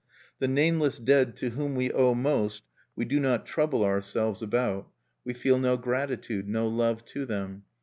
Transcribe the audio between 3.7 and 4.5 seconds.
ourselves